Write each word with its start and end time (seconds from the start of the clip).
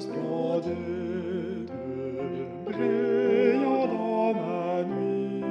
splendide, 0.00 1.70
brillant 2.66 3.86
dans 3.86 4.34
ma 4.34 4.82
nuit, 4.84 5.42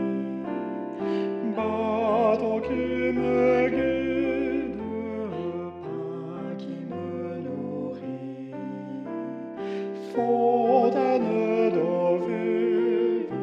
bateau 1.55 2.57
qui 2.61 2.84
me 3.18 3.70
guide, 3.70 4.82
pain 5.82 6.54
qui 6.59 6.77
me 6.91 7.18
nourrit, 7.45 8.54
fontaine 10.13 11.71
d'eau 11.73 12.11
vive, 12.27 13.33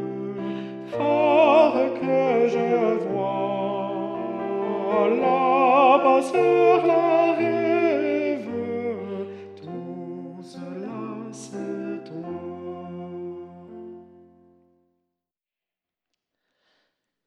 phare 0.93 1.89
que 2.01 2.23
je 2.49 2.71
vois, 3.09 4.19
là-bas 5.21 6.23
sur 6.23 6.79
la 6.87 7.07
rive, 7.39 7.72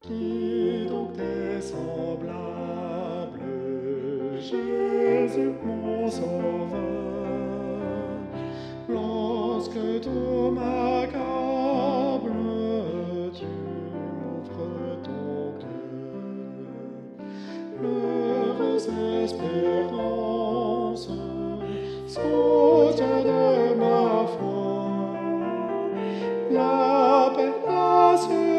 Qui 0.08 0.86
donc 0.88 1.14
t'est 1.14 1.62
semblable, 1.62 3.42
Jésus 4.38 5.52
mon 5.66 6.08
sauveur, 6.12 6.78
lorsque 8.88 10.02
tout 10.02 10.52
m'accable, 10.52 12.34
tu 13.34 13.46
m'ouvres 13.46 15.02
ton 15.02 15.54
cœur. 15.60 15.74
L'heureuse 17.82 18.90
espérance, 19.24 21.10
soutien 22.08 23.18
de 23.24 23.74
ma 23.74 24.28
foi, 24.28 24.86
la 26.52 27.32
paix, 27.36 27.54
l'assurance, 27.68 28.55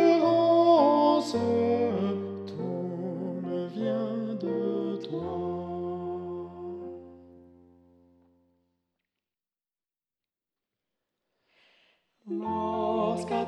Lorsqu'à 12.29 13.47